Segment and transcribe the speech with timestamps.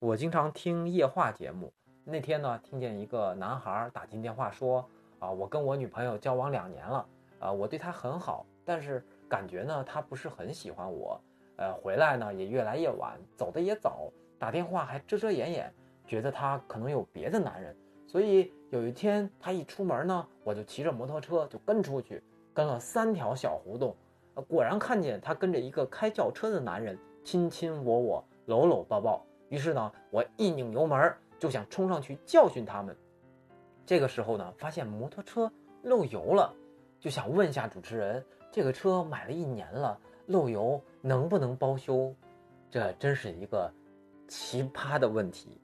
[0.00, 1.70] 我经常听夜话节目，
[2.04, 4.82] 那天呢，听见一个男孩打进电话说
[5.20, 7.06] ：“啊，我跟我女朋友交往两年了，
[7.38, 11.20] 啊，我对她很好，但是感觉呢，她不是很喜欢我，
[11.56, 15.70] 呃，回来呢也越来越晚，走的也早，打电话还遮遮掩掩，
[16.06, 17.76] 觉得她可能有别的男人。
[18.06, 22.22] 所以有一天她一出门呢，我就骑着摩托车就跟出去，
[22.54, 23.94] 跟了三条小胡同，
[24.48, 32.96] 果然看见她跟着一个开轿车的男人亲亲我我，搂搂抱抱。”于是呢，我一拧油门就想冲上去教训他们。
[33.84, 35.52] 这个时候呢，发现摩托车
[35.82, 36.54] 漏油了，
[36.98, 42.14] 就想问下主持人：这个车买了一年了，漏油能不能包修？
[42.70, 43.68] 这真是一个
[44.28, 45.60] 奇葩的问题。